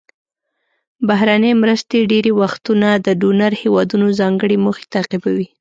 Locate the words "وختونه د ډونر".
2.41-3.51